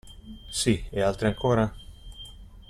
Sì; 0.49 0.83
e 0.89 1.01
altri 1.03 1.27
ancora? 1.27 1.71